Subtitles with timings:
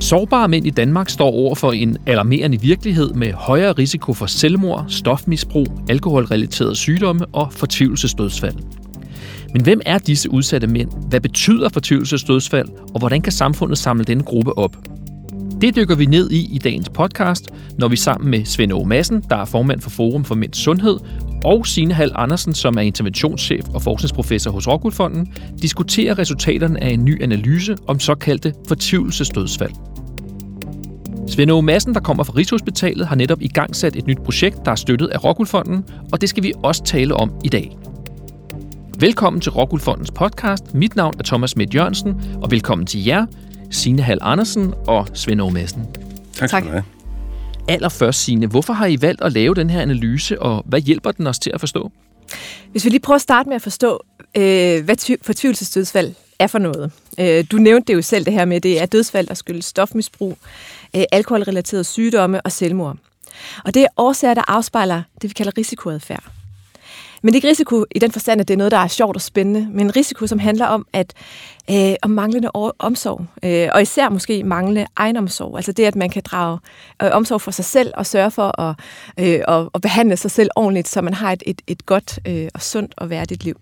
[0.00, 4.84] Sårbare mænd i Danmark står over for en alarmerende virkelighed med højere risiko for selvmord,
[4.88, 8.54] stofmisbrug, alkoholrelaterede sygdomme og fortvivlelsesdødsfald.
[9.52, 10.90] Men hvem er disse udsatte mænd?
[11.08, 12.68] Hvad betyder fortvivlelsesdødsfald?
[12.94, 14.97] Og hvordan kan samfundet samle denne gruppe op?
[15.60, 19.24] Det dykker vi ned i i dagens podcast, når vi sammen med Svend Aage Madsen,
[19.30, 20.98] der er formand for Forum for Mænds Sundhed,
[21.44, 25.26] og Signe Hal Andersen, som er interventionschef og forskningsprofessor hos Rockwool
[25.62, 29.72] diskuterer resultaterne af en ny analyse om såkaldte fortvivlelsesdødsfald.
[31.28, 34.64] Svend Aage Madsen, der kommer fra Rigshospitalet, har netop i gang sat et nyt projekt,
[34.64, 37.78] der er støttet af Rockwool og det skal vi også tale om i dag.
[39.00, 40.74] Velkommen til Rockwool podcast.
[40.74, 43.26] Mit navn er Thomas Midt Jørgensen, og velkommen til jer,
[43.70, 45.86] Signe Hall Andersen og Svend Aage Madsen.
[46.34, 46.84] Tak skal du have.
[47.68, 51.26] Allerførst, Signe, hvorfor har I valgt at lave den her analyse, og hvad hjælper den
[51.26, 51.92] os til at forstå?
[52.70, 54.04] Hvis vi lige prøver at starte med at forstå,
[54.34, 56.92] øh, hvad fortvivlelsesdødsfald er for noget.
[57.20, 60.38] Øh, du nævnte det jo selv, det her med, det er dødsfald, der skyldes stofmisbrug,
[60.96, 62.96] øh, alkoholrelaterede sygdomme og selvmord.
[63.64, 66.24] Og det er årsager, der afspejler det, vi kalder risikoadfærd.
[67.22, 69.16] Men det er ikke risiko i den forstand, at det er noget, der er sjovt
[69.16, 71.14] og spændende, men en risiko, som handler om, at
[71.70, 75.56] øh, om manglende omsorg, øh, og især måske manglende egenomsorg.
[75.56, 76.58] Altså det, at man kan drage
[77.02, 78.74] øh, omsorg for sig selv og sørge for at,
[79.18, 82.48] øh, at, at behandle sig selv ordentligt, så man har et, et, et godt øh,
[82.54, 83.60] og sundt og værdigt liv.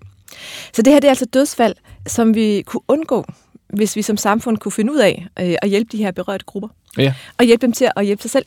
[0.73, 1.75] Så det her det er altså dødsfald,
[2.07, 3.25] som vi kunne undgå,
[3.69, 6.69] hvis vi som samfund kunne finde ud af øh, at hjælpe de her berørte grupper.
[6.99, 7.15] Ja.
[7.39, 8.47] Og hjælpe dem til at hjælpe sig selv.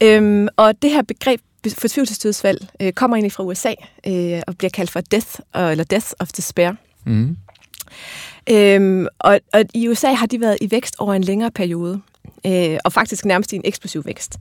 [0.00, 1.40] Øhm, og det her begreb
[1.74, 3.74] fortvivlelsesdødsfald øh, kommer egentlig fra USA
[4.06, 6.72] øh, og bliver kaldt for death, øh, eller death of despair.
[7.04, 7.36] Mm.
[8.50, 12.00] Øhm, og, og i USA har de været i vækst over en længere periode,
[12.46, 14.38] øh, og faktisk nærmest i en eksplosiv vækst.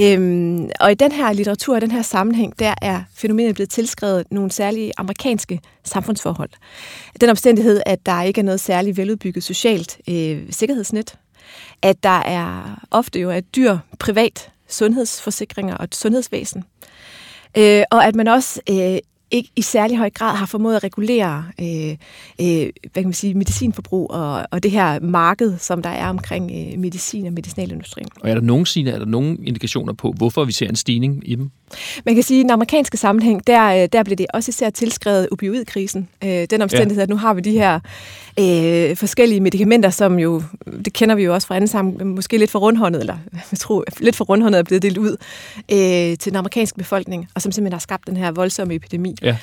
[0.00, 4.24] Øhm, og i den her litteratur, i den her sammenhæng, der er fænomenet blevet tilskrevet
[4.30, 6.50] nogle særlige amerikanske samfundsforhold.
[7.20, 11.18] Den omstændighed, at der ikke er noget særligt veludbygget socialt øh, sikkerhedsnet,
[11.82, 16.64] at der er ofte jo et dyr privat sundhedsforsikringer og et sundhedsvæsen.
[17.58, 18.98] Øh, og at man også øh,
[19.30, 21.90] ikke i særlig høj grad har formået at regulere øh,
[22.40, 26.50] øh, hvad kan man sige, medicinforbrug og, og det her marked, som der er omkring
[26.54, 28.08] øh, medicin og medicinalindustrien.
[28.20, 31.34] Og er der nogen, er der nogen indikationer på, hvorfor vi ser en stigning i
[31.34, 31.50] dem?
[32.04, 34.70] Man kan sige, at i den amerikanske sammenhæng, der, øh, der blev det også især
[34.70, 36.08] tilskrevet opioidkrisen.
[36.24, 37.02] Øh, den omstændighed, ja.
[37.02, 37.80] at nu har vi de her
[38.40, 40.42] øh, forskellige medicamenter, som jo,
[40.84, 43.16] det kender vi jo også fra anden sammen, måske lidt for rundhåndet, eller
[43.52, 45.16] jeg tror, lidt for rundhåndet er blevet delt ud
[45.72, 49.14] øh, til den amerikanske befolkning, og som simpelthen har skabt den her voldsomme epidemi.
[49.22, 49.36] Ja.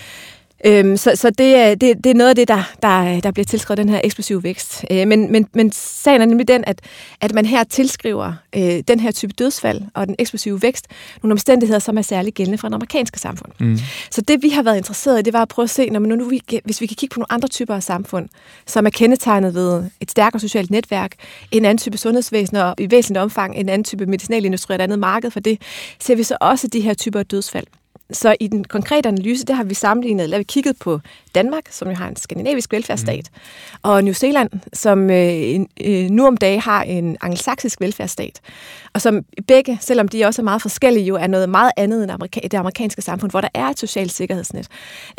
[0.66, 3.78] Øhm, så så det, det, det er noget af det, der, der, der bliver tilskrevet
[3.78, 4.86] den her eksplosive vækst.
[4.92, 6.82] Øh, men, men, men sagen er nemlig den, at,
[7.22, 10.88] at man her tilskriver øh, den her type dødsfald og den eksplosive vækst
[11.24, 13.52] nogle omstændigheder, som er særligt gældende for det amerikanske samfund.
[13.60, 13.78] Mm.
[14.12, 16.18] Så det, vi har været interesseret i, det var at prøve at se, når man
[16.18, 16.32] nu,
[16.64, 18.30] hvis vi kan kigge på nogle andre typer af samfund,
[18.66, 21.12] som er kendetegnet ved et stærkere socialt netværk,
[21.52, 25.00] en anden type sundhedsvæsen og i væsentligt omfang en anden type medicinalindustri og et andet
[25.00, 25.62] marked for det,
[26.00, 27.68] ser vi så også de her typer af dødsfald.
[28.12, 31.00] Så i den konkrete analyse, der har vi sammenlignet, eller vi kigget på
[31.36, 33.80] Danmark, som jo har en skandinavisk velfærdsstat, mm.
[33.84, 38.42] og New Zealand, som øh, øh, nu om dagen har en angelsaksisk velfærdsstat,
[38.94, 42.12] og som begge, selvom de også er meget forskellige, jo er noget meget andet end
[42.12, 44.68] amerika- det amerikanske samfund, hvor der er et socialt sikkerhedsnet,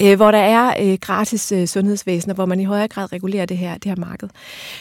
[0.01, 3.47] øh, hvor der er øh, gratis øh, sundhedsvæsen, og hvor man i højere grad regulerer
[3.47, 4.29] det her, det her marked.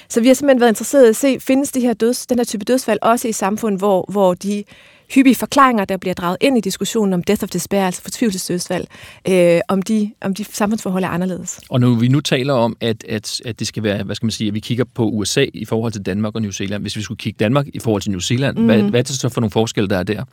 [0.09, 2.46] Så vi har simpelthen været interesseret i at se, findes de her døds, den her
[2.46, 4.63] type dødsfald også i samfund, hvor, hvor de
[5.12, 8.85] hyppige forklaringer, der bliver draget ind i diskussionen om death of despair, altså fortvivlelsesdødsfald,
[9.28, 11.59] øh, om, de, om de samfundsforhold er anderledes.
[11.69, 14.31] Og når vi nu taler om, at, at, at det skal være, hvad skal man
[14.31, 16.84] sige, at vi kigger på USA i forhold til Danmark og New Zealand.
[16.84, 18.66] Hvis vi skulle kigge Danmark i forhold til New Zealand, mm.
[18.66, 20.23] hvad, hvad er det så for nogle forskelle, der er der?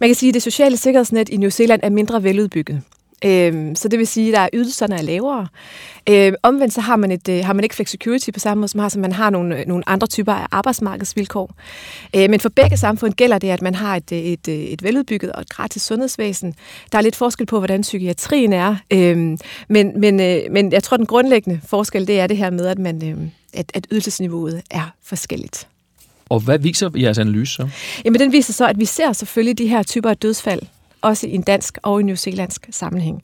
[0.00, 2.82] Man kan sige, at det sociale sikkerhedsnet i New Zealand er mindre veludbygget.
[3.24, 5.46] Øhm, så det vil sige, at ydelserne er lavere.
[6.08, 8.80] Øhm, omvendt så har man, et, øh, har man ikke flexicurity på samme måde, som,
[8.80, 11.54] har, som man har nogle, øh, nogle andre typer af arbejdsmarkedsvilkår.
[12.16, 15.42] Øhm, men for begge samfund gælder det, at man har et, et, et veludbygget og
[15.42, 16.54] et gratis sundhedsvæsen.
[16.92, 18.76] Der er lidt forskel på, hvordan psykiatrien er.
[18.90, 22.66] Øhm, men, men, øh, men jeg tror, den grundlæggende forskel, det er det her med,
[22.66, 25.68] at, man, øh, at, at ydelsesniveauet er forskelligt.
[26.28, 27.68] Og hvad viser jeres analyse så?
[28.04, 30.62] Jamen, den viser så, at vi ser selvfølgelig de her typer af dødsfald
[31.04, 33.22] også i en dansk og en newzealandsk sammenhæng.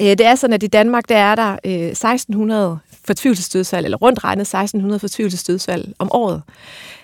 [0.00, 4.24] Øh, det er sådan, at i Danmark der er der øh, 1600 fortvivlelsesdødsfald, eller rundt
[4.24, 6.42] regnet 1600 fortvivlelsesdødsfald om året.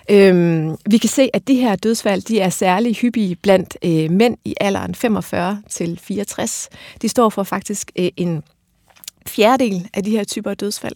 [0.09, 4.37] Øhm, vi kan se, at de her dødsfald de er særlig hyppige blandt øh, mænd
[4.45, 6.69] i alderen 45 til 64.
[7.01, 8.43] De står for faktisk øh, en
[9.27, 10.95] fjerdedel af de her typer af dødsfald.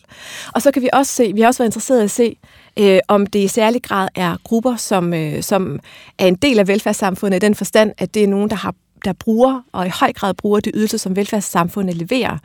[0.54, 2.38] Og så kan vi også se, vi har også været interesseret i at se,
[2.80, 5.80] øh, om det i særlig grad er grupper, som, øh, som
[6.20, 9.14] er en del af velfærdssamfundet i den forstand, at det er nogen, der har der
[9.14, 12.38] bruger, og i høj grad bruger de ydelser, som velfærdssamfundet leverer,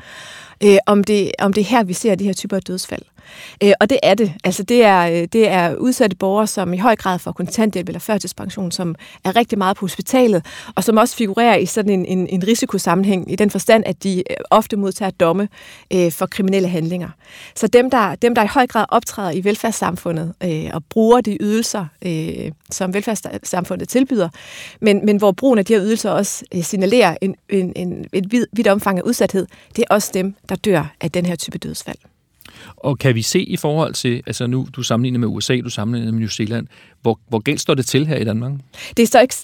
[0.64, 3.02] øh, om, det, om det er her, vi ser de her typer af dødsfald.
[3.64, 4.32] Øh, og det er det.
[4.44, 8.00] Altså det er, øh, det er udsatte borgere, som i høj grad får kontanthjælp eller
[8.00, 8.94] førtidspension, som
[9.24, 13.32] er rigtig meget på hospitalet, og som også figurerer i sådan en, en, en risikosammenhæng
[13.32, 15.48] i den forstand, at de øh, ofte modtager domme
[15.92, 17.08] øh, for kriminelle handlinger.
[17.54, 21.36] Så dem der, dem, der i høj grad optræder i velfærdssamfundet øh, og bruger de
[21.40, 24.28] ydelser, øh, som velfærdssamfundet tilbyder,
[24.80, 28.32] men, men hvor brugen af de her ydelser også øh, signalerer en, en, en, et
[28.52, 29.46] vidt omfang af udsathed,
[29.76, 31.98] det er også dem, der dør af den her type dødsfald.
[32.76, 36.12] Og kan vi se i forhold til, altså nu du sammenligner med USA, du sammenligner
[36.12, 36.66] med New Zealand,
[37.02, 38.52] hvor, hvor galt står det til her i Danmark?
[38.96, 39.34] Det står ikke,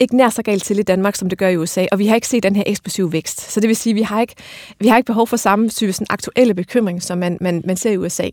[0.00, 2.14] ikke nær så galt til i Danmark, som det gør i USA, og vi har
[2.14, 3.52] ikke set den her eksplosive vækst.
[3.52, 4.34] Så det vil sige, at vi har ikke,
[4.80, 7.90] vi har ikke behov for samme type sådan, aktuelle bekymring, som man, man, man ser
[7.90, 8.28] i USA.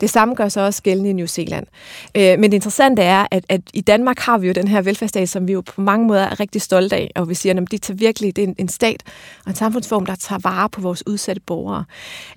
[0.00, 1.66] Det samme gør sig også gældende i New Zealand.
[2.14, 5.28] Øh, men det interessante er, at, at i Danmark har vi jo den her velfærdsstat,
[5.28, 7.78] som vi jo på mange måder er rigtig stolte af, og vi siger, at de
[7.78, 9.02] tager virkelig, det er en, en stat
[9.44, 11.84] og en samfundsform, der tager vare på vores udsatte borgere.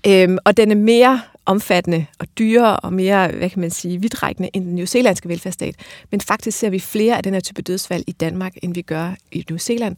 [0.08, 4.50] Øh, og den er mere omfattende og dyrere og mere, hvad kan man sige, vidtrækkende
[4.54, 5.76] end den new zealandske velfærdsstat.
[6.12, 9.16] Men faktisk ser vi flere af den her type dødsfald i Danmark, end vi gør
[9.32, 9.96] i New Zealand.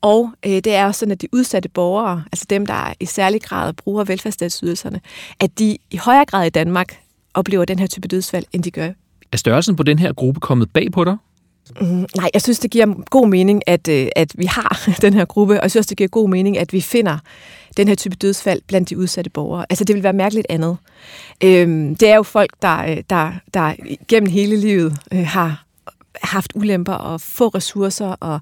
[0.00, 3.42] Og øh, det er også sådan, at de udsatte borgere, altså dem, der i særlig
[3.42, 5.00] grad bruger velfærdsstatsydelserne,
[5.40, 7.00] at de i højere grad i Danmark
[7.34, 8.90] oplever den her type dødsfald, end de gør.
[9.32, 11.16] Er størrelsen på den her gruppe kommet bag på dig?
[11.80, 15.24] Mm, nej, jeg synes, det giver god mening, at, øh, at vi har den her
[15.24, 17.18] gruppe, og jeg synes det giver god mening, at vi finder
[17.78, 19.66] den her type dødsfald blandt de udsatte borgere.
[19.70, 20.76] Altså, det vil være mærkeligt andet.
[21.44, 23.72] Øhm, det er jo folk, der, øh, der, der
[24.08, 25.64] gennem hele livet øh, har
[26.22, 28.40] haft ulemper og få ressourcer og,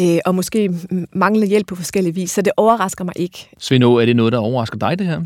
[0.00, 0.70] øh, og måske
[1.12, 3.48] manglende hjælp på forskellige vis, så det overrasker mig ikke.
[3.58, 5.20] Svend er det noget, der overrasker dig, det her?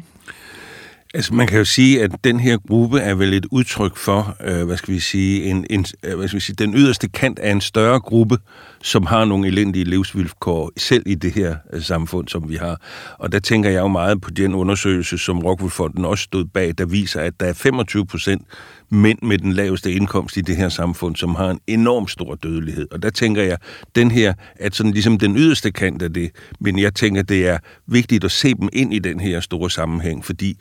[1.15, 4.67] Altså, man kan jo sige, at den her gruppe er vel et udtryk for, øh,
[4.67, 7.53] hvad skal vi sige, en, en, øh, hvad skal vi sige, den yderste kant af
[7.53, 8.39] en større gruppe,
[8.83, 12.81] som har nogle elendige livsvilkår, selv i det her øh, samfund, som vi har.
[13.19, 16.75] Og der tænker jeg jo meget på den undersøgelse, som Rockwool Fonden også stod bag,
[16.79, 18.43] der viser, at der er 25 procent
[18.91, 22.89] mænd med den laveste indkomst i det her samfund, som har en enorm stor dødelighed.
[22.91, 23.59] Og der tænker jeg,
[23.95, 26.31] den her at sådan ligesom den yderste kant af det,
[26.61, 30.25] men jeg tænker, det er vigtigt at se dem ind i den her store sammenhæng,
[30.25, 30.57] fordi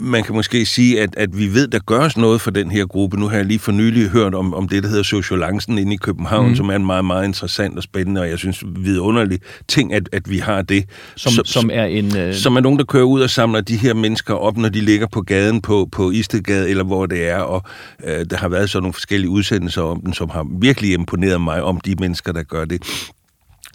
[0.00, 3.16] man kan måske sige, at, at vi ved, der gøres noget for den her gruppe.
[3.16, 5.96] Nu har jeg lige for nylig hørt om, om det, der hedder Sociolancen inde i
[5.96, 6.56] København, mm.
[6.56, 10.30] som er en meget, meget interessant og spændende, og jeg synes vidunderlig ting, at, at
[10.30, 10.84] vi har det.
[11.16, 12.16] Som, som, som er en...
[12.16, 12.34] Øh...
[12.34, 15.06] Som er nogen, der kører ud og samler de her mennesker op, når de ligger
[15.12, 17.62] på gaden på, på Istedgade, eller hvor det er, og
[18.04, 21.62] øh, der har været sådan nogle forskellige udsendelser om den, som har virkelig imponeret mig
[21.62, 22.82] om de mennesker, der gør det.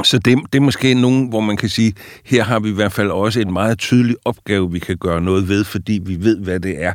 [0.04, 1.94] Så det, det er måske nogen, hvor man kan sige,
[2.24, 5.50] her har vi i hvert fald også en meget tydelig opgave, vi kan gøre noget
[5.50, 6.94] ved, fordi vi ved, hvad det er,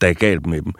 [0.00, 0.72] der er galt med dem.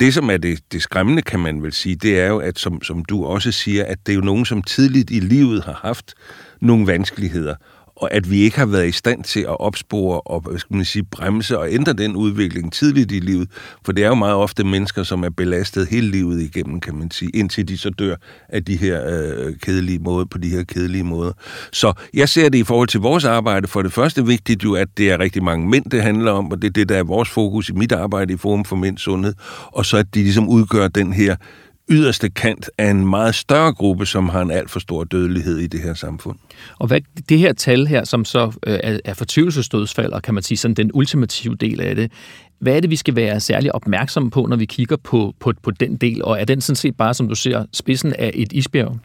[0.00, 2.82] Det, som er det, det skræmmende, kan man vel sige, det er jo, at som,
[2.82, 6.14] som du også siger, at det er jo nogen, som tidligt i livet har haft
[6.60, 7.54] nogle vanskeligheder,
[7.98, 10.84] og at vi ikke har været i stand til at opspore og hvad skal man
[10.84, 13.48] sige, bremse og ændre den udvikling tidligt i livet.
[13.84, 17.10] For det er jo meget ofte mennesker, som er belastet hele livet igennem, kan man
[17.10, 18.16] sige, indtil de så dør
[18.48, 21.32] af de her øh, kedelige måder, på de her kedelige måder.
[21.72, 23.68] Så jeg ser det i forhold til vores arbejde.
[23.68, 26.62] For det første vigtigt jo, at det er rigtig mange mænd, det handler om, og
[26.62, 29.34] det er det, der er vores fokus i mit arbejde i Forum for Mænds Sundhed.
[29.66, 31.36] Og så at de ligesom udgør den her
[31.90, 35.66] yderste kant af en meget større gruppe, som har en alt for stor dødelighed i
[35.66, 36.38] det her samfund.
[36.78, 40.58] Og hvad, det her tal her, som så øh, er, fortvivlelsesdødsfald, og kan man sige
[40.58, 42.12] sådan den ultimative del af det,
[42.58, 45.70] hvad er det, vi skal være særlig opmærksomme på, når vi kigger på, på, på
[45.70, 48.98] den del, og er den sådan set bare, som du ser, spidsen af et isbjerg?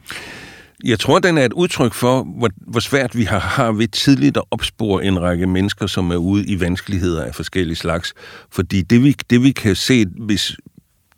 [0.84, 4.36] Jeg tror, den er et udtryk for, hvor, hvor svært vi har, har ved tidligt
[4.36, 8.14] at opspore en række mennesker, som er ude i vanskeligheder af forskellige slags.
[8.50, 10.56] Fordi det vi, det vi kan se, hvis,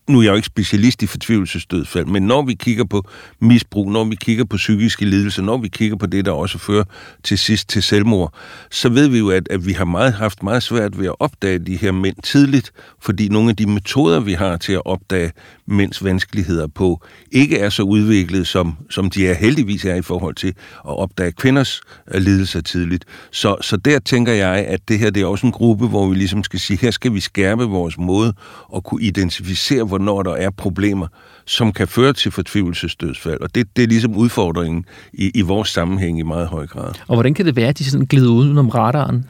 [0.09, 3.09] nu er jeg jo ikke specialist i fortvivlelsesdødsfald, men når vi kigger på
[3.41, 6.85] misbrug, når vi kigger på psykiske lidelser, når vi kigger på det, der også fører
[7.23, 8.35] til sidst til selvmord,
[8.71, 11.59] så ved vi jo, at, at vi har meget, haft meget svært ved at opdage
[11.59, 15.33] de her mænd tidligt, fordi nogle af de metoder, vi har til at opdage
[15.67, 20.35] mænds vanskeligheder på, ikke er så udviklet, som, som de er heldigvis er i forhold
[20.35, 21.81] til at opdage kvinders
[22.15, 23.05] øh, lidelser tidligt.
[23.31, 26.15] Så, så der tænker jeg, at det her det er også en gruppe, hvor vi
[26.15, 28.33] ligesom skal sige, her skal vi skærpe vores måde
[28.77, 31.07] at kunne identificere, hvornår der er problemer,
[31.47, 33.41] som kan føre til fortvivlelsesdødsfald.
[33.41, 36.93] Og det, det er ligesom udfordringen i, i vores sammenhæng i meget høj grad.
[37.09, 39.25] Og hvordan kan det være, at de sådan glider udenom radaren?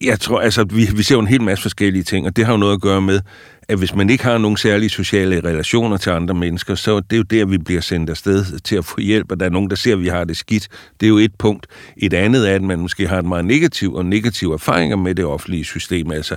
[0.00, 2.52] Jeg tror, altså, vi, vi ser jo en hel masse forskellige ting, og det har
[2.52, 3.20] jo noget at gøre med,
[3.68, 7.16] at hvis man ikke har nogen særlige sociale relationer til andre mennesker, så det er
[7.16, 9.76] jo der, vi bliver sendt afsted til at få hjælp, og der er nogen, der
[9.76, 10.68] ser, at vi har det skidt.
[11.00, 11.66] Det er jo et punkt.
[11.96, 15.24] Et andet er, at man måske har et meget negativ og negative erfaringer med det
[15.24, 16.36] offentlige system, altså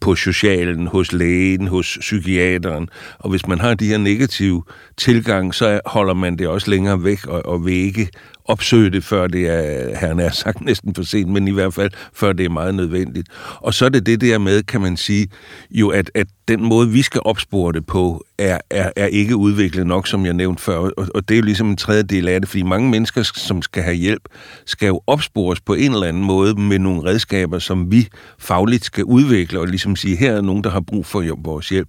[0.00, 2.88] på socialen, hos lægen, hos psykiateren.
[3.18, 4.64] Og hvis man har de her negative
[4.96, 8.08] tilgang, så holder man det også længere væk og, og vil ikke
[8.50, 11.90] opsøge det, før det er, han er sagt næsten for sent, men i hvert fald
[12.12, 13.28] før det er meget nødvendigt.
[13.56, 15.28] Og så er det det der med, kan man sige,
[15.70, 19.86] jo at, at den måde, vi skal opspore det på, er, er, er ikke udviklet
[19.86, 20.76] nok, som jeg nævnte før.
[20.76, 23.62] Og, og det er jo ligesom en tredje del af det, fordi mange mennesker, som
[23.62, 24.22] skal have hjælp,
[24.66, 29.04] skal jo opspores på en eller anden måde med nogle redskaber, som vi fagligt skal
[29.04, 31.88] udvikle, og ligesom sige, her er nogen, der har brug for vores hjælp.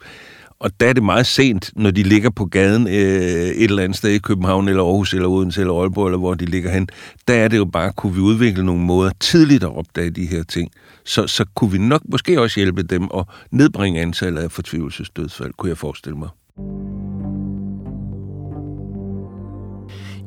[0.62, 3.98] Og der er det meget sent, når de ligger på gaden øh, et eller andet
[3.98, 6.89] sted i København, eller Aarhus, eller Odense, eller Aalborg, eller hvor de ligger hen.
[7.27, 10.44] Der er det jo bare, kunne vi udvikle nogle måder tidligt at opdage de her
[10.44, 10.72] ting.
[11.06, 15.70] Så, så kunne vi nok måske også hjælpe dem at nedbringe antallet af fortvivlelsesdødsfald, kunne
[15.70, 16.30] jeg forestille mig.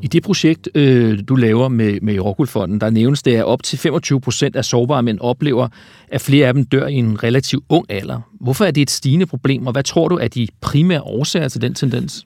[0.04, 3.78] I det projekt, øh, du laver med, med Rockwool-fonden, der nævnes det, at op til
[3.78, 5.68] 25 procent af sårbare mænd oplever,
[6.08, 8.20] at flere af dem dør i en relativt ung alder.
[8.40, 11.62] Hvorfor er det et stigende problem, og hvad tror du er de primære årsager til
[11.62, 12.24] den tendens?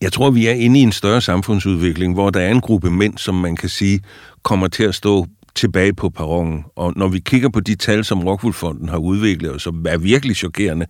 [0.00, 3.18] Jeg tror, vi er inde i en større samfundsudvikling, hvor der er en gruppe mænd,
[3.18, 4.00] som man kan sige
[4.42, 6.64] kommer til at stå tilbage på perronen.
[6.76, 10.36] Og når vi kigger på de tal, som Rockwool-fonden har udviklet, og som er virkelig
[10.36, 10.86] chokerende,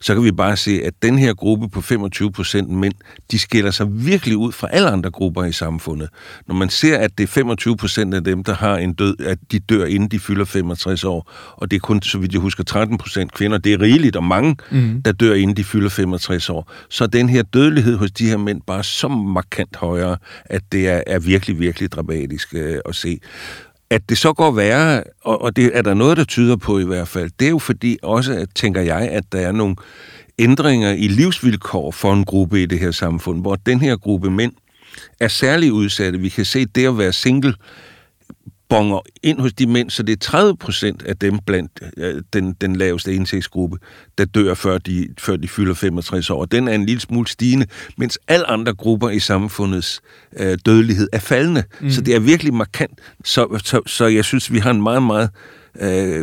[0.00, 2.94] så kan vi bare se, at den her gruppe på 25 procent mænd,
[3.30, 6.08] de skiller sig virkelig ud fra alle andre grupper i samfundet.
[6.48, 9.38] Når man ser, at det er 25 procent af dem, der har en død, at
[9.52, 12.64] de dør, inden de fylder 65 år, og det er kun, så vidt jeg husker,
[12.64, 15.02] 13 procent kvinder, det er rigeligt, og mange, mm.
[15.02, 18.60] der dør, inden de fylder 65 år, så den her dødelighed hos de her mænd
[18.66, 23.18] bare så markant højere, at det er, er virkelig, virkelig dramatisk øh, at se.
[23.90, 26.84] At det så går værre, og, og det er der noget, der tyder på i
[26.84, 29.76] hvert fald, det er jo fordi også, at, tænker jeg, at der er nogle
[30.38, 34.52] ændringer i livsvilkår for en gruppe i det her samfund, hvor den her gruppe mænd
[35.20, 36.18] er særlig udsatte.
[36.18, 37.54] Vi kan se, det at være single
[38.68, 42.52] bonger ind hos de mænd, så det er 30 procent af dem blandt øh, den,
[42.52, 43.78] den laveste indtægtsgruppe,
[44.18, 46.44] der dør, før de, før de fylder 65 år.
[46.44, 50.00] Den er en lille smule stigende, mens alle andre grupper i samfundets
[50.36, 51.64] øh, dødelighed er faldende.
[51.80, 51.90] Mm.
[51.90, 52.98] Så det er virkelig markant.
[53.24, 55.57] Så, så, så jeg synes, vi har en meget, meget øh,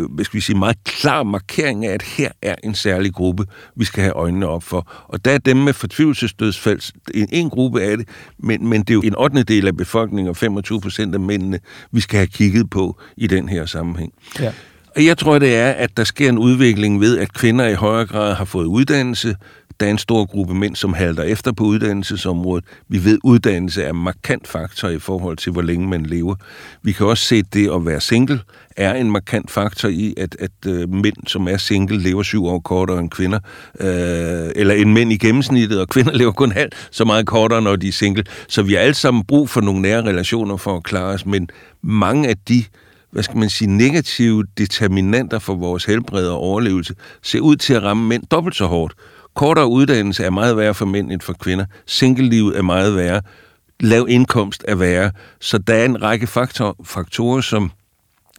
[0.09, 3.45] hvad skal vi sige, meget klar markering af, at her er en særlig gruppe,
[3.75, 5.05] vi skal have øjnene op for.
[5.07, 8.07] Og der er dem med fortvivlelsesdødsfald en, en gruppe af det,
[8.38, 9.43] men, men det er jo en 8.
[9.43, 11.59] del af befolkningen og 25 procent af mændene,
[11.91, 14.13] vi skal have kigget på i den her sammenhæng.
[14.39, 14.51] Ja.
[14.95, 18.05] Og jeg tror, det er, at der sker en udvikling ved, at kvinder i højere
[18.05, 19.35] grad har fået uddannelse,
[19.79, 22.65] der er en stor gruppe mænd, som halter efter på uddannelsesområdet.
[22.88, 26.36] Vi ved, at uddannelse er en markant faktor i forhold til, hvor længe man lever.
[26.82, 28.39] Vi kan også se, at det at være single
[28.77, 32.60] er en markant faktor i, at, at øh, mænd, som er single, lever syv år
[32.60, 33.39] kortere end kvinder.
[33.79, 37.75] Øh, eller en mænd i gennemsnittet, og kvinder lever kun halvt så meget kortere, når
[37.75, 38.24] de er single.
[38.48, 41.50] Så vi har alle sammen brug for nogle nære relationer for at klare os, men
[41.82, 42.63] mange af de
[43.15, 47.84] hvad skal man sige, negative determinanter for vores helbred og overlevelse, ser ud til at
[47.84, 48.94] ramme mænd dobbelt så hårdt.
[49.36, 51.65] Kortere uddannelse er meget værre for mænd end for kvinder.
[51.86, 53.22] Single-livet er meget værre.
[53.80, 55.12] Lav indkomst er værre.
[55.42, 57.72] Så der er en række faktor, faktorer, som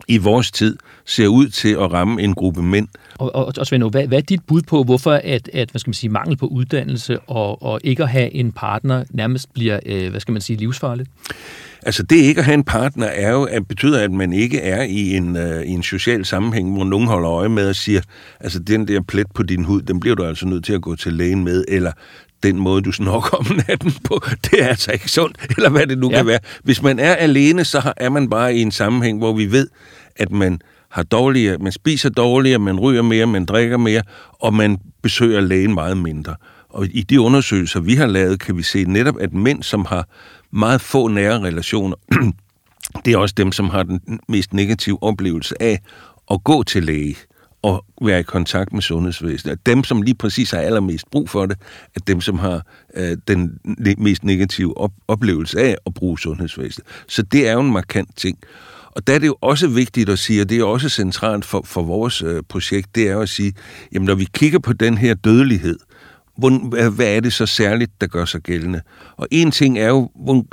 [0.09, 2.89] i vores tid ser ud til at ramme en gruppe mænd.
[3.19, 5.89] Og, og, og Svend, hvad, hvad er dit bud på, hvorfor at, at hvad skal
[5.89, 10.11] man sige, mangel på uddannelse og, og ikke at have en partner nærmest bliver, øh,
[10.11, 11.11] hvad skal man sige, livsfarligt?
[11.83, 14.83] Altså det ikke at have en partner er jo, at betyder, at man ikke er
[14.83, 18.01] i en, uh, i en social sammenhæng, hvor nogen holder øje med og siger,
[18.41, 20.97] altså den der plet på din hud, den bliver du altså nødt til at gå
[20.97, 21.93] til lægen med, eller
[22.43, 25.99] den måde, du snokker om natten på, det er altså ikke sundt, eller hvad det
[25.99, 26.17] nu ja.
[26.17, 26.39] kan være.
[26.63, 29.69] Hvis man er alene, så er man bare i en sammenhæng, hvor vi ved,
[30.17, 34.03] at man har dårligere, man spiser dårligere, man ryger mere, man drikker mere,
[34.33, 36.35] og man besøger lægen meget mindre.
[36.69, 40.09] Og i de undersøgelser, vi har lavet, kan vi se netop, at mænd, som har
[40.51, 41.97] meget få nære relationer,
[43.05, 45.81] det er også dem, som har den mest negative oplevelse af
[46.31, 47.17] at gå til læge
[47.67, 49.53] at være i kontakt med sundhedsvæsenet.
[49.53, 51.59] At dem, som lige præcis har allermest brug for det,
[51.95, 53.59] at dem, som har øh, den
[53.99, 56.87] mest negative op- oplevelse af at bruge sundhedsvæsenet.
[57.09, 58.39] Så det er jo en markant ting.
[58.91, 61.63] Og der er det jo også vigtigt at sige, og det er også centralt for,
[61.65, 63.53] for vores øh, projekt, det er at sige,
[63.93, 65.79] jamen når vi kigger på den her dødelighed,
[66.37, 68.81] hvor, hvad er det så særligt, der gør sig gældende?
[69.17, 70.47] Og en ting er jo, hvor,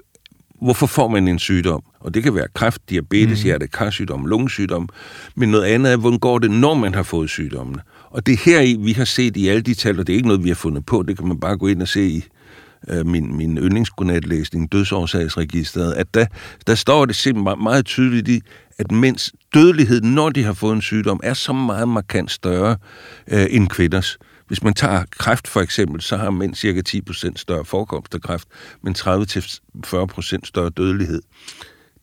[0.64, 1.84] hvorfor får man en sygdom?
[2.00, 3.44] Og det kan være kræft, diabetes, mm.
[3.44, 4.90] hjertekarsygdom, lungesygdom.
[5.36, 7.82] Men noget andet er, hvordan går det, når man har fået sygdommene?
[8.10, 10.18] Og det er her i, vi har set i alle de tal, og det er
[10.18, 12.24] ikke noget, vi har fundet på, det kan man bare gå ind og se i
[12.90, 16.26] øh, min, min yndlingsgodnatlæsning, dødsårsagsregisteret, at der,
[16.68, 18.42] der står det simpelthen meget tydeligt i,
[18.78, 22.78] at mænds dødelighed, når de har fået en sygdom, er så meget markant større
[23.28, 24.18] øh, end kvinders.
[24.54, 28.48] Hvis man tager kræft for eksempel, så har mænd cirka 10% større forekomst af kræft,
[28.82, 31.22] men 30-40% større dødelighed.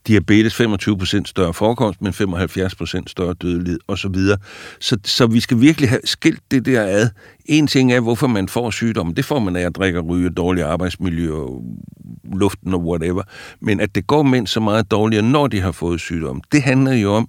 [0.07, 4.15] diabetes 25% større forekomst, men 75% større dødelighed osv.
[4.81, 7.09] Så, så vi skal virkelig have skilt det der ad.
[7.47, 9.13] En ting er, hvorfor man får sygdomme.
[9.15, 11.65] Det får man af at drikke og ryge, dårlig arbejdsmiljø, og
[12.33, 13.23] luften og whatever.
[13.61, 16.93] Men at det går mænd så meget dårligere, når de har fået sygdomme, det handler
[16.93, 17.29] jo om,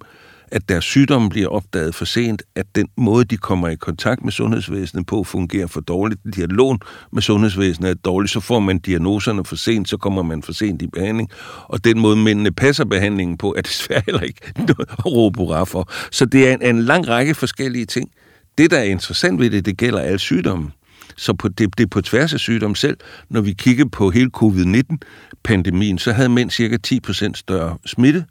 [0.52, 4.32] at deres sygdomme bliver opdaget for sent, at den måde, de kommer i kontakt med
[4.32, 6.20] sundhedsvæsenet på, fungerer for dårligt.
[6.34, 6.80] Dialogen
[7.12, 10.82] med sundhedsvæsenet er dårlig, så får man diagnoserne for sent, så kommer man for sent
[10.82, 11.30] i behandling.
[11.64, 15.92] Og den måde, mændene passer behandlingen på, er desværre heller ikke noget at råbe for.
[16.10, 18.10] Så det er en, en lang række forskellige ting.
[18.58, 20.70] Det, der er interessant ved det, det gælder alle sygdomme.
[21.16, 22.96] Så på, det, det er på tværs af sygdom selv.
[23.28, 28.24] Når vi kigger på hele covid-19-pandemien, så havde mænd cirka 10% større smitte,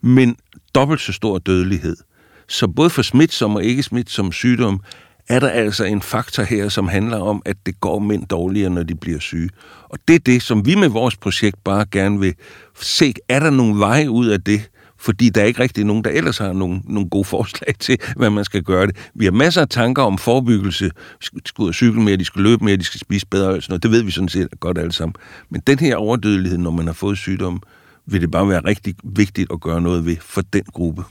[0.00, 0.36] men
[0.74, 1.96] dobbelt så stor dødelighed.
[2.48, 4.80] Så både for smitsom og ikke smitsom sygdom
[5.28, 8.82] er der altså en faktor her, som handler om, at det går mænd dårligere, når
[8.82, 9.50] de bliver syge.
[9.88, 12.34] Og det er det, som vi med vores projekt bare gerne vil
[12.80, 13.14] se.
[13.28, 14.70] Er der nogle veje ud af det?
[14.98, 18.30] Fordi der er ikke rigtig nogen, der ellers har nogle, nogle gode forslag til, hvad
[18.30, 18.96] man skal gøre det.
[19.14, 20.84] Vi har masser af tanker om forebyggelse.
[20.84, 20.90] De
[21.20, 23.48] skal ud og cykle mere, de skal løbe mere, de skal spise bedre.
[23.48, 23.82] Og sådan noget.
[23.82, 25.14] Det ved vi sådan set godt alle sammen.
[25.50, 27.62] Men den her overdødelighed, når man har fået sygdom,
[28.06, 31.02] vil det bare være rigtig vigtigt at gøre noget ved for den gruppe.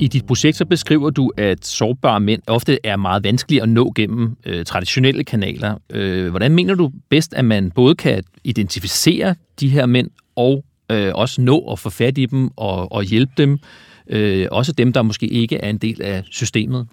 [0.00, 3.92] I dit projekt så beskriver du, at sårbare mænd ofte er meget vanskelige at nå
[3.94, 5.78] gennem øh, traditionelle kanaler.
[5.90, 11.12] Øh, hvordan mener du bedst, at man både kan identificere de her mænd og øh,
[11.14, 13.58] også nå at få fat i dem og, og hjælpe dem,
[14.08, 16.86] øh, også dem, der måske ikke er en del af systemet?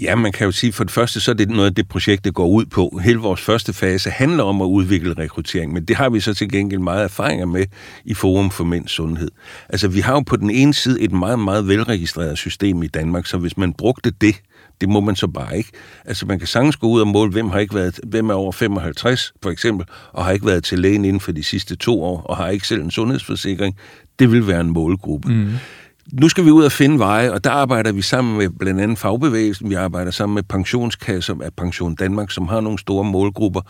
[0.00, 2.24] Ja, man kan jo sige, for det første, så er det noget af det projekt,
[2.24, 3.00] det går ud på.
[3.04, 6.50] Hele vores første fase handler om at udvikle rekruttering, men det har vi så til
[6.50, 7.66] gengæld meget erfaringer med
[8.04, 9.30] i Forum for Mænds Sundhed.
[9.68, 13.26] Altså, vi har jo på den ene side et meget, meget velregistreret system i Danmark,
[13.26, 14.36] så hvis man brugte det,
[14.80, 15.70] det må man så bare ikke.
[16.04, 18.52] Altså, man kan sagtens gå ud og måle, hvem, har ikke været, hvem er over
[18.52, 22.20] 55, for eksempel, og har ikke været til lægen inden for de sidste to år,
[22.22, 23.76] og har ikke selv en sundhedsforsikring.
[24.18, 25.32] Det vil være en målgruppe.
[25.32, 25.50] Mm
[26.12, 28.98] nu skal vi ud og finde veje, og der arbejder vi sammen med blandt andet
[28.98, 33.60] fagbevægelsen, vi arbejder sammen med pensionskasser af Pension Danmark, som har nogle store målgrupper.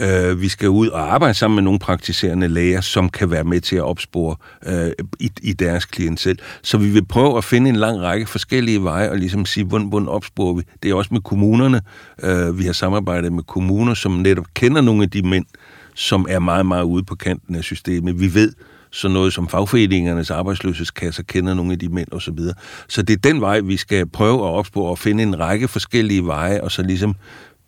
[0.00, 3.60] Øh, vi skal ud og arbejde sammen med nogle praktiserende læger, som kan være med
[3.60, 6.40] til at opspore øh, i, i deres klientel.
[6.62, 9.88] Så vi vil prøve at finde en lang række forskellige veje, og ligesom sige, hvordan,
[9.88, 10.62] hvordan opsporer vi.
[10.82, 11.80] Det er også med kommunerne.
[12.22, 15.46] Øh, vi har samarbejdet med kommuner, som netop kender nogle af de mænd,
[15.94, 18.20] som er meget, meget ude på kanten af systemet.
[18.20, 18.52] Vi ved,
[18.92, 22.20] så noget som fagforeningernes arbejdsløshedskasser kender nogle af de mænd osv.
[22.20, 22.54] Så, videre.
[22.88, 26.26] så det er den vej, vi skal prøve at opspore og finde en række forskellige
[26.26, 27.14] veje, og så ligesom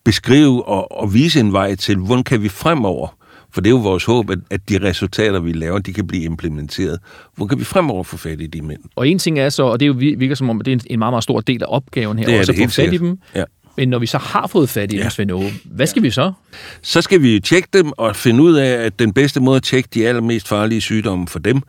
[0.05, 3.09] beskrive og, og vise en vej til, hvordan kan vi fremover
[3.55, 6.23] for det er jo vores håb, at, at de resultater, vi laver, de kan blive
[6.23, 6.99] implementeret.
[7.37, 8.81] Hvor kan vi fremover få fat i de mænd?
[8.97, 10.99] Og en ting er så, og det er jo virker som om, det er en
[10.99, 12.97] meget, meget stor del af opgaven her, det er også det at få fat i
[12.97, 13.19] dem.
[13.35, 13.45] Ja.
[13.77, 15.03] Men når vi så har fået fat i ja.
[15.03, 16.07] dem, Svend Åge, hvad skal ja.
[16.07, 16.33] vi så?
[16.83, 19.89] Så skal vi tjekke dem og finde ud af, at den bedste måde at tjekke
[19.95, 21.63] de allermest farlige sygdomme for dem,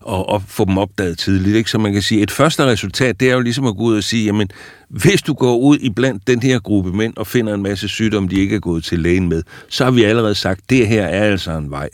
[0.00, 1.56] og, og få dem opdaget tidligt.
[1.56, 1.70] Ikke?
[1.70, 4.04] Så man kan sige, et første resultat, det er jo ligesom at gå ud og
[4.04, 4.48] sige, jamen,
[4.88, 8.28] hvis du går ud i blandt den her gruppe mænd og finder en masse sygdomme,
[8.28, 11.24] de ikke er gået til lægen med, så har vi allerede sagt, det her er
[11.24, 11.88] altså en vej.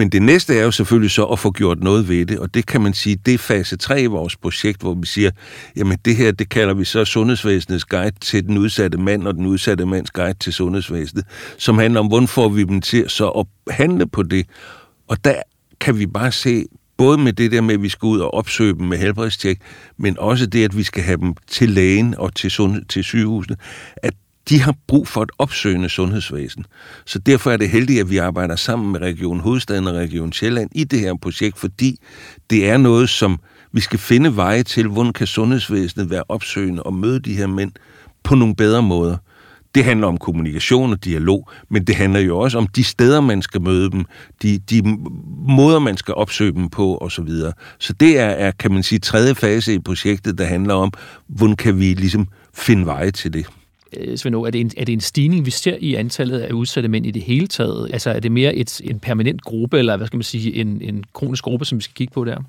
[0.00, 2.66] Men det næste er jo selvfølgelig så at få gjort noget ved det, og det
[2.66, 5.30] kan man sige, det er fase 3 i vores projekt, hvor vi siger,
[5.76, 9.46] jamen det her, det kalder vi så Sundhedsvæsenets guide til den udsatte mand og den
[9.46, 11.24] udsatte mands guide til sundhedsvæsenet,
[11.58, 14.46] som handler om, hvordan får vi dem til så at handle på det.
[15.08, 15.34] Og der
[15.80, 16.64] kan vi bare se,
[16.96, 19.60] både med det der med, at vi skal ud og opsøge dem med helbredstjek,
[19.98, 23.56] men også det, at vi skal have dem til lægen og til, sund- til sygehusene,
[23.96, 24.14] at
[24.48, 26.66] de har brug for et opsøgende sundhedsvæsen.
[27.06, 30.70] Så derfor er det heldigt, at vi arbejder sammen med Region Hovedstaden og Region Sjælland
[30.74, 31.98] i det her projekt, fordi
[32.50, 33.40] det er noget, som
[33.72, 37.72] vi skal finde veje til, hvordan kan sundhedsvæsenet være opsøgende og møde de her mænd
[38.22, 39.16] på nogle bedre måder.
[39.74, 43.42] Det handler om kommunikation og dialog, men det handler jo også om de steder, man
[43.42, 44.04] skal møde dem,
[44.42, 44.98] de, de
[45.48, 47.28] måder, man skal opsøge dem på osv.
[47.28, 50.92] Så, så det er, er, kan man sige, tredje fase i projektet, der handler om,
[51.28, 53.46] hvordan kan vi ligesom finde veje til det.
[53.96, 56.88] Øh, Svend er det, en, er det en stigning, vi ser i antallet af udsatte
[56.88, 57.90] mænd i det hele taget?
[57.92, 61.04] Altså er det mere et, en permanent gruppe, eller hvad skal man sige, en, en
[61.12, 62.42] kronisk gruppe, som vi skal kigge på der?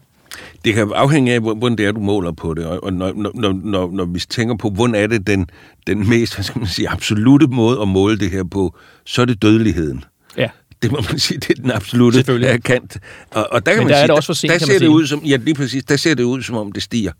[0.66, 2.66] Det kan afhænge af, hvordan det er, du måler på det.
[2.66, 5.50] Og når, når, når, når vi tænker på, hvordan er det den,
[5.88, 8.76] den mest hvad skal man sige, absolute måde at måle det her på,
[9.06, 10.04] så er det dødeligheden.
[10.38, 10.50] Ja.
[10.82, 12.24] Det må man sige, det er den absolute
[12.64, 12.98] kant.
[13.32, 14.66] Og, og der kan Men man der sige, er det også for sent, der, der
[14.66, 17.12] ser det ud som, ja, lige præcis, der ser det ud som om det stiger.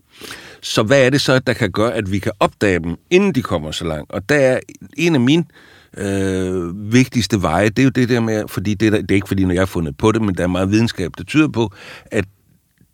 [0.62, 3.42] Så hvad er det så, der kan gøre, at vi kan opdage dem, inden de
[3.42, 4.10] kommer så langt?
[4.10, 4.60] Og der er
[4.96, 5.44] en af mine
[5.96, 9.44] øh, vigtigste veje, det er jo det der med, fordi det, det er ikke fordi,
[9.44, 11.72] når jeg har fundet på det, men der er meget videnskab, der tyder på,
[12.06, 12.24] at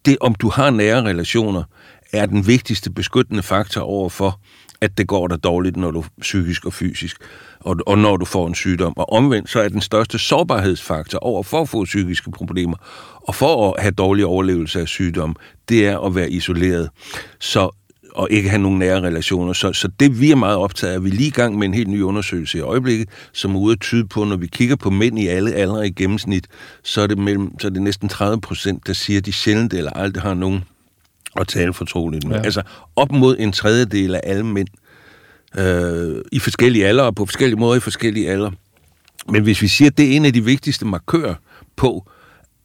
[0.07, 1.63] det, om du har nære relationer,
[2.13, 4.41] er den vigtigste beskyttende faktor over for,
[4.81, 7.17] at det går dig dårligt, når du psykisk og fysisk,
[7.69, 8.97] og, og når du får en sygdom.
[8.97, 12.77] Og omvendt, så er den største sårbarhedsfaktor over for at få psykiske problemer,
[13.15, 15.37] og for at have dårlig overlevelse af sygdom,
[15.69, 16.91] det er at være isoleret.
[17.41, 17.71] Så
[18.15, 19.53] og ikke have nogen nære relationer.
[19.53, 21.75] Så, så det vi er meget optaget af, vi er lige i gang med en
[21.75, 24.91] helt ny undersøgelse i øjeblikket, som er ude at tyde på, når vi kigger på
[24.91, 26.47] mænd i alle aldre i gennemsnit,
[26.83, 29.73] så er det, mellem, så er det næsten 30 procent, der siger, at de sjældent
[29.73, 30.65] eller aldrig har nogen
[31.37, 32.37] at tale fortroligt med.
[32.37, 32.43] Ja.
[32.43, 32.63] Altså
[32.97, 34.69] op mod en tredjedel af alle mænd
[35.59, 38.53] øh, i forskellige aldre og på forskellige måder i forskellige aldre.
[39.29, 41.35] Men hvis vi siger, at det er en af de vigtigste markører
[41.77, 42.11] på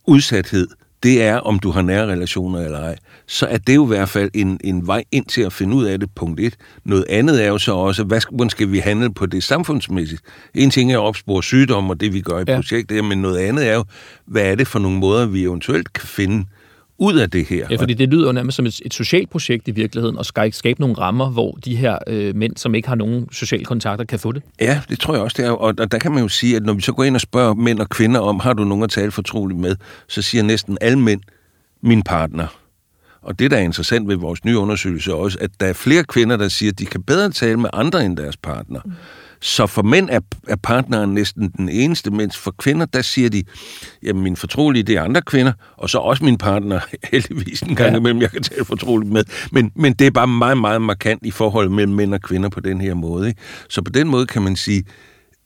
[0.08, 0.68] udsathed,
[1.04, 2.96] det er, om du har nære relationer eller ej,
[3.28, 5.86] så er det jo i hvert fald en, en vej ind til at finde ud
[5.86, 6.56] af det, punkt et.
[6.86, 10.22] Noget andet er jo så også, hvad, hvordan skal vi handle på det samfundsmæssigt?
[10.54, 12.56] En ting er at opspore sygdom og det, vi gør i ja.
[12.56, 13.84] projektet, men noget andet er jo,
[14.26, 16.46] hvad er det for nogle måder, vi eventuelt kan finde
[17.04, 17.68] ud af det her.
[17.70, 20.54] Ja, fordi det lyder jo nærmest som et, et socialt projekt i virkeligheden, og skal
[20.54, 24.20] skabe nogle rammer, hvor de her øh, mænd, som ikke har nogen sociale kontakter, kan
[24.20, 24.44] få det.
[24.62, 25.52] Ja, det tror jeg også, det er.
[25.52, 27.54] Og, og der kan man jo sige, at når vi så går ind og spørger
[27.54, 29.76] mænd og kvinder om, har du nogen at tale fortroligt med,
[30.08, 31.22] så siger næsten alle mænd,
[31.82, 32.48] min partner.
[33.22, 36.38] Og det, der er interessant ved vores nye undersøgelse også, at der er flere kvinder,
[36.38, 38.80] der siger, at de kan bedre tale med andre end deres partner.
[38.86, 38.92] Mm.
[39.44, 43.44] Så for mænd er, er partneren næsten den eneste, mens for kvinder, der siger de,
[44.04, 46.80] jamen min fortrolige, det er andre kvinder, og så også min partner,
[47.12, 47.98] heldigvis en gang ja.
[47.98, 49.24] imellem, jeg kan tale fortroligt med.
[49.52, 52.60] Men, men det er bare meget, meget markant i forhold mellem mænd og kvinder på
[52.60, 53.28] den her måde.
[53.28, 53.42] Ikke?
[53.70, 54.84] Så på den måde kan man sige,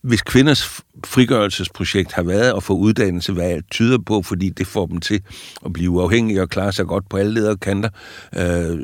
[0.01, 4.85] hvis kvinders frigørelsesprojekt har været at få uddannelse, hvad alt tyder på, fordi det får
[4.85, 5.21] dem til
[5.65, 7.89] at blive uafhængige og klare sig godt på alle ledere kanter,
[8.35, 8.79] øh,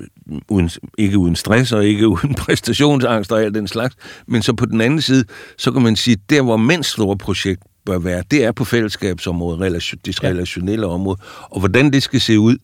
[0.50, 3.96] uden, ikke uden stress og ikke uden præstationsangst og alt den slags.
[4.28, 5.26] Men så på den anden side,
[5.58, 9.62] så kan man sige, der hvor mænds store projekt bør være, det er på fællesskabsområdet,
[9.62, 11.18] relation, det relationelle område.
[11.42, 12.58] Og hvordan det skal se ud,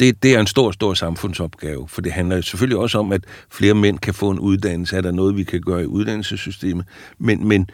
[0.00, 3.74] det, det er en stor, stor samfundsopgave, for det handler selvfølgelig også om, at flere
[3.74, 4.96] mænd kan få en uddannelse.
[4.96, 6.86] Er der noget, vi kan gøre i uddannelsessystemet?
[7.18, 7.66] Men, men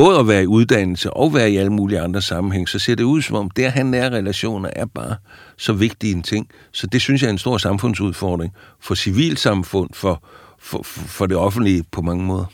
[0.00, 3.04] både at være i uddannelse og være i alle mulige andre sammenhæng, så ser det
[3.04, 5.16] ud som om, det at have nære relationer er bare
[5.56, 6.48] så vigtig en ting.
[6.72, 10.22] Så det synes jeg er en stor samfundsudfordring for civilsamfund, for,
[10.58, 12.44] for, for det offentlige på mange måder.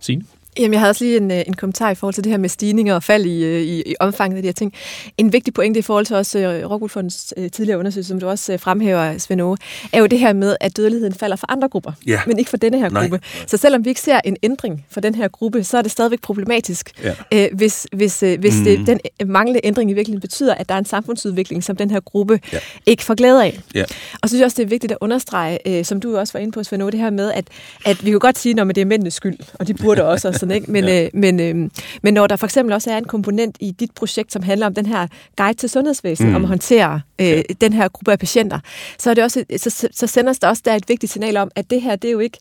[0.00, 0.24] Signe?
[0.58, 2.48] Jamen, jeg havde også lige en, øh, en kommentar i forhold til det her med
[2.48, 4.74] stigninger og fald i, øh, i, i omfanget af de her ting.
[5.18, 8.52] En vigtig pointe i forhold til også uh, Rockwoolfondens uh, tidligere undersøgelse, som du også
[8.52, 9.56] uh, fremhæver, Svend Ove,
[9.92, 12.20] er jo det her med, at dødeligheden falder for andre grupper, ja.
[12.26, 13.16] men ikke for denne her gruppe.
[13.16, 13.46] Nej.
[13.46, 16.20] Så selvom vi ikke ser en ændring for den her gruppe, så er det stadigvæk
[16.20, 17.46] problematisk, ja.
[17.50, 18.64] uh, hvis, hvis, uh, hvis mm.
[18.64, 22.00] det, den manglende ændring i virkeligheden betyder, at der er en samfundsudvikling, som den her
[22.00, 22.58] gruppe ja.
[22.86, 23.60] ikke får glæde af.
[23.74, 23.84] Ja.
[24.22, 26.40] Og så synes jeg også, det er vigtigt at understrege, uh, som du også var
[26.40, 27.44] inde på, Svend Ove, det her med, at,
[27.84, 30.54] at vi kan godt sige, når det er mændenes skyld, og de burde også, sådan,
[30.54, 30.72] ikke?
[30.72, 31.04] men ja.
[31.04, 31.70] øh, men, øh,
[32.02, 34.74] men når der for eksempel også er en komponent i dit projekt, som handler om
[34.74, 36.36] den her guide til sundhedsvæsenet, mm.
[36.36, 37.42] om at håndtere øh, ja.
[37.60, 38.58] den her gruppe af patienter,
[38.98, 41.70] så, er det også, så, så sender der også der et vigtigt signal om, at
[41.70, 42.38] det her, det er jo ikke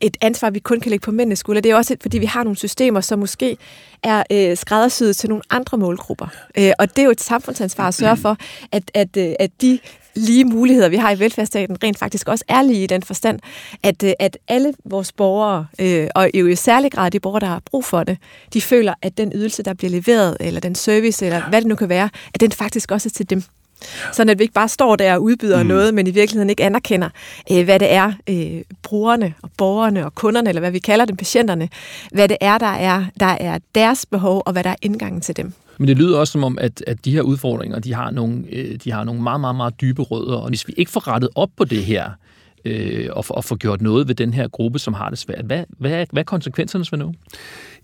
[0.00, 1.60] et ansvar, vi kun kan lægge på mændenes skulder.
[1.60, 3.56] Det er også, fordi vi har nogle systemer, som måske
[4.02, 6.26] er øh, skræddersyet til nogle andre målgrupper.
[6.58, 8.36] Øh, og det er jo et samfundsansvar at sørge for,
[8.72, 9.78] at, at, øh, at de
[10.14, 13.40] lige muligheder, vi har i velfærdsstaten, rent faktisk også er lige i den forstand,
[13.82, 17.46] at, øh, at alle vores borgere, øh, og jo i særlig grad de borgere, der
[17.46, 18.18] har brug for det,
[18.52, 21.74] de føler, at den ydelse, der bliver leveret, eller den service, eller hvad det nu
[21.74, 23.42] kan være, at den faktisk også er til dem.
[24.12, 25.68] Sådan at vi ikke bare står der og udbyder mm.
[25.68, 27.08] noget, men i virkeligheden ikke anerkender,
[27.52, 31.16] øh, hvad det er, øh, brugerne og borgerne og kunderne, eller hvad vi kalder dem,
[31.16, 31.68] patienterne,
[32.12, 35.36] hvad det er, der er, der er deres behov, og hvad der er indgangen til
[35.36, 35.52] dem.
[35.78, 38.78] Men det lyder også som om, at, at de her udfordringer, de har, nogle, øh,
[38.84, 41.50] de har nogle meget, meget, meget dybe rødder, og hvis vi ikke får rettet op
[41.56, 42.10] på det her,
[42.64, 45.64] øh, og, og få gjort noget ved den her gruppe, som har det svært, hvad,
[45.78, 47.14] hvad, hvad er konsekvenserne, Svend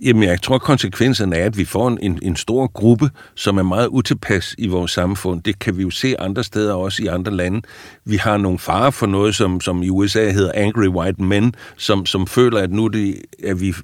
[0.01, 3.87] Jamen, jeg tror, konsekvenserne er, at vi får en, en stor gruppe, som er meget
[3.87, 5.43] utilpas i vores samfund.
[5.43, 7.62] Det kan vi jo se andre steder, også i andre lande.
[8.05, 12.07] Vi har nogle farer for noget, som, som i USA hedder angry white men, som,
[12.07, 13.75] som føler, at nu det, at vi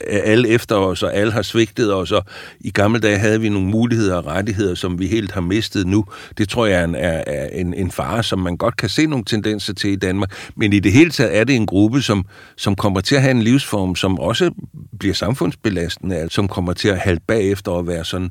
[0.00, 2.24] er alle efter os, og alle har svigtet os, og
[2.60, 6.04] i gamle dage havde vi nogle muligheder og rettigheder, som vi helt har mistet nu.
[6.38, 9.06] Det tror jeg er en, er, er en, en fare, som man godt kan se
[9.06, 10.25] nogle tendenser til i Danmark.
[10.56, 13.30] Men i det hele taget er det en gruppe, som, som kommer til at have
[13.30, 14.50] en livsform, som også
[14.98, 18.30] bliver samfundsbelastende, altså, som kommer til at halte bagefter og være sådan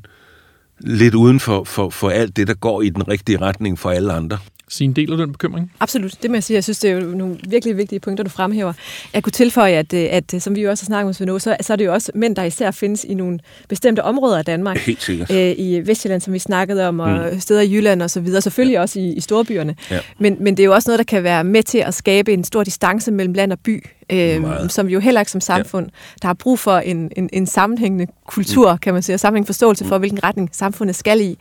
[0.80, 4.12] lidt uden for, for, for alt det, der går i den rigtige retning for alle
[4.12, 4.38] andre.
[4.68, 5.72] Sin del af den bekymring?
[5.80, 6.54] Absolut, det må jeg sige.
[6.54, 8.72] Jeg synes, det er jo nogle virkelig vigtige punkter, du fremhæver.
[9.14, 11.72] Jeg kunne tilføje, at, øh, at som vi jo også har snakket om, så, så
[11.72, 14.78] er det jo også mænd, der især findes i nogle bestemte områder af Danmark.
[14.78, 15.30] Helt sikkert.
[15.30, 17.40] Øh, I Vestjylland, som vi snakkede om, og mm.
[17.40, 18.42] steder i Jylland og så videre.
[18.42, 18.80] Selvfølgelig ja.
[18.80, 19.76] også i, i storbyerne.
[19.90, 20.00] Ja.
[20.18, 22.44] Men, men det er jo også noget, der kan være med til at skabe en
[22.44, 26.16] stor distance mellem land og by øh, som vi jo heller ikke som samfund, ja.
[26.22, 28.78] der har brug for en, en, en sammenhængende kultur, mm.
[28.78, 29.88] kan man sige, og sammenhængende forståelse mm.
[29.88, 31.38] for, hvilken retning samfundet skal i.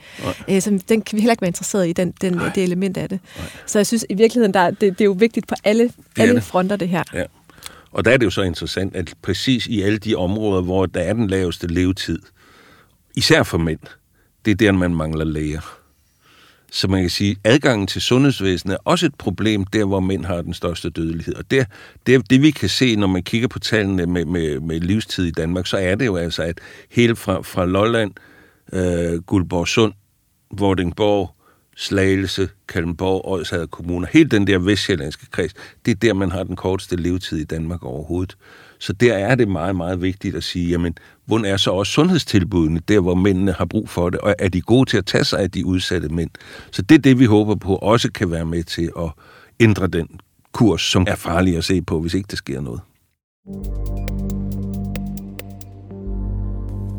[0.50, 3.10] Øh, så den kan vi heller ikke være interesseret i, den, den, det element af
[3.10, 3.15] det.
[3.38, 3.48] Nej.
[3.66, 6.76] Så jeg synes i virkeligheden, der, det, det er jo vigtigt på alle, alle fronter,
[6.76, 7.04] det her.
[7.14, 7.24] Ja.
[7.92, 11.02] Og der er det jo så interessant, at præcis i alle de områder, hvor der
[11.02, 12.20] er den laveste levetid,
[13.16, 13.80] især for mænd,
[14.46, 15.80] det er der, man mangler læger.
[16.72, 20.26] Så man kan sige, at adgangen til sundhedsvæsenet er også et problem der, hvor mænd
[20.26, 21.36] har den største dødelighed.
[21.36, 21.68] Og det,
[22.08, 25.32] det, det vi kan se, når man kigger på tallene med, med, med livstid i
[25.32, 26.60] Danmark, så er det jo altså, at
[26.92, 28.12] helt fra, fra Lolland,
[28.74, 29.94] øh, Guldborgsund,
[30.52, 31.35] Vordingborg,
[31.76, 35.54] Slagelse, Kalmborg, Odshavet Kommuner, helt den der vestjyllandske kreds,
[35.86, 38.38] det er der, man har den korteste levetid i Danmark overhovedet.
[38.80, 42.82] Så der er det meget, meget vigtigt at sige, jamen, hvordan er så også sundhedstilbudene,
[42.88, 45.40] der hvor mændene har brug for det, og er de gode til at tage sig
[45.40, 46.30] af de udsatte mænd?
[46.72, 49.10] Så det er det, vi håber på, også kan være med til at
[49.60, 50.08] ændre den
[50.52, 52.82] kurs, som er farlig at se på, hvis ikke der sker noget.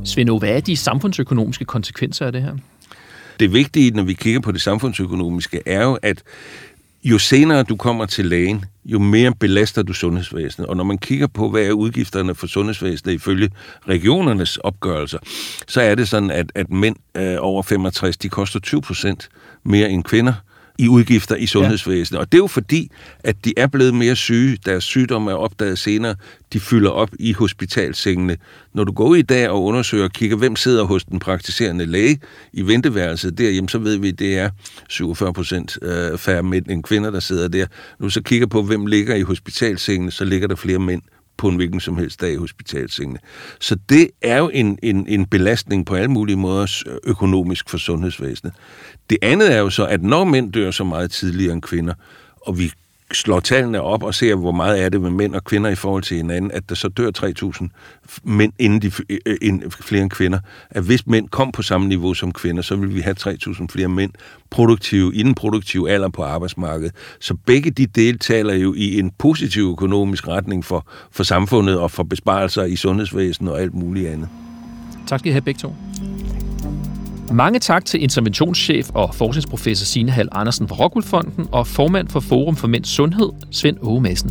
[0.05, 2.57] Svend hvad er de samfundsøkonomiske konsekvenser af det her?
[3.41, 6.23] Det vigtige, når vi kigger på det samfundsøkonomiske, er jo, at
[7.05, 10.69] jo senere du kommer til lægen, jo mere belaster du sundhedsvæsenet.
[10.69, 13.51] Og når man kigger på, hvad er udgifterne for sundhedsvæsenet ifølge
[13.89, 15.19] regionernes opgørelser,
[15.67, 19.29] så er det sådan, at, at mænd øh, over 65, de koster 20 procent
[19.65, 20.33] mere end kvinder
[20.79, 22.19] i udgifter i sundhedsvæsenet.
[22.19, 22.21] Ja.
[22.21, 22.91] Og det er jo fordi,
[23.25, 26.15] at de er blevet mere syge, deres sygdomme er opdaget senere,
[26.53, 28.37] de fylder op i hospitalsengene.
[28.75, 31.87] Når du går ud i dag og undersøger og kigger, hvem sidder hos den praktiserende
[31.87, 32.21] læge
[32.53, 34.51] i venteværelset derhjemme, så ved vi, at det er
[34.89, 37.67] 47 procent øh, færre mænd end kvinder, der sidder der.
[38.01, 41.03] Nu så kigger på, hvem ligger i hospitalsengene, så ligger der flere mænd
[41.37, 43.19] på en hvilken som helst dag i hospitalsengene.
[43.61, 48.55] Så det er jo en, en, en belastning på alle mulige måder økonomisk for sundhedsvæsenet.
[49.11, 51.95] Det andet er jo så, at når mænd dør så meget tidligere end kvinder,
[52.41, 52.73] og vi
[53.13, 56.03] slår tallene op og ser, hvor meget er det med mænd og kvinder i forhold
[56.03, 57.69] til hinanden, at der så dør 3.000
[58.25, 60.39] mænd inden de, øh, øh, inden flere end kvinder.
[60.71, 63.89] At hvis mænd kom på samme niveau som kvinder, så ville vi have 3.000 flere
[63.89, 64.13] mænd
[64.51, 66.95] produktive, i den produktive alder på arbejdsmarkedet.
[67.21, 71.91] Så begge de dele taler jo i en positiv økonomisk retning for, for samfundet og
[71.91, 74.29] for besparelser i sundhedsvæsenet og alt muligt andet.
[75.07, 75.75] Tak skal I have begge to.
[77.33, 82.57] Mange tak til interventionschef og forskningsprofessor Signe Hal Andersen fra Rockwoolfonden og formand for Forum
[82.57, 84.31] for Mænds Sundhed, Svend Åge Madsen.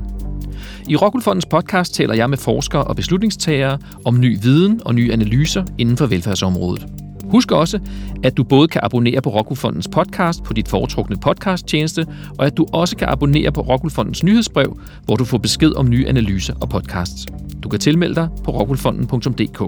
[0.90, 5.66] I Rockwoolfondens podcast taler jeg med forskere og beslutningstagere om ny viden og nye analyser
[5.78, 6.88] inden for velfærdsområdet.
[7.24, 7.80] Husk også,
[8.24, 12.06] at du både kan abonnere på Rockwoolfondens podcast på dit foretrukne podcasttjeneste,
[12.40, 16.08] og at du også kan abonnere på Rockwoolfondens nyhedsbrev, hvor du får besked om nye
[16.08, 17.26] analyser og podcasts.
[17.64, 19.62] Du kan tilmelde dig på rockwoolfonden.dk.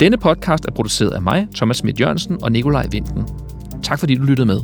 [0.00, 3.28] Denne podcast er produceret af mig, Thomas Schmidt Jørgensen og Nikolaj Vinden.
[3.82, 4.60] Tak fordi du lyttede med.